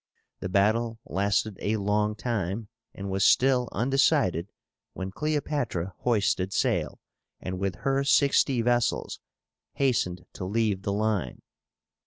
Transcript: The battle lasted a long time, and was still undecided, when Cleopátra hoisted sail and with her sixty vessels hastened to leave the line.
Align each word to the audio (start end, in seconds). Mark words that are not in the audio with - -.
The 0.39 0.49
battle 0.49 0.97
lasted 1.05 1.59
a 1.61 1.77
long 1.77 2.15
time, 2.15 2.69
and 2.95 3.11
was 3.11 3.23
still 3.23 3.69
undecided, 3.71 4.47
when 4.93 5.11
Cleopátra 5.11 5.91
hoisted 5.99 6.53
sail 6.53 6.99
and 7.39 7.59
with 7.59 7.75
her 7.85 8.03
sixty 8.03 8.63
vessels 8.63 9.19
hastened 9.73 10.25
to 10.33 10.43
leave 10.43 10.81
the 10.81 10.91
line. 10.91 11.43